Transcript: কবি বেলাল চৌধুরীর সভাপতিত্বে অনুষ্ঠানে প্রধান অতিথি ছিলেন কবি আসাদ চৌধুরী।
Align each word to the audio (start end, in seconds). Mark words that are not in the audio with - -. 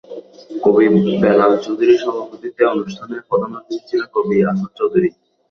কবি 0.63 0.85
বেলাল 1.21 1.51
চৌধুরীর 1.63 2.01
সভাপতিত্বে 2.03 2.63
অনুষ্ঠানে 2.73 3.15
প্রধান 3.29 3.51
অতিথি 3.59 3.85
ছিলেন 3.89 4.07
কবি 4.15 4.35
আসাদ 4.51 4.71
চৌধুরী। 4.79 5.09